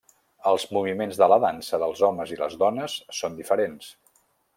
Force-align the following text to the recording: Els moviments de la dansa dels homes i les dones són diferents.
Els 0.51 0.63
moviments 0.77 1.19
de 1.23 1.27
la 1.33 1.37
dansa 1.43 1.79
dels 1.83 2.01
homes 2.07 2.33
i 2.37 2.39
les 2.39 2.57
dones 2.65 2.97
són 3.19 3.37
diferents. 3.43 3.93